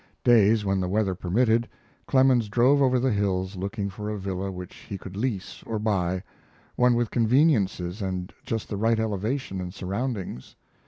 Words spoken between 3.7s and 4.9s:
for a villa which